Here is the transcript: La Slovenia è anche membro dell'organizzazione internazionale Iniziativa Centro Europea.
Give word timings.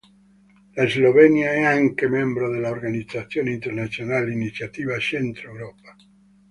La 0.73 0.87
Slovenia 0.89 1.51
è 1.53 1.61
anche 1.63 2.09
membro 2.09 2.49
dell'organizzazione 2.49 3.51
internazionale 3.51 4.31
Iniziativa 4.33 4.97
Centro 4.97 5.51
Europea. 5.51 5.95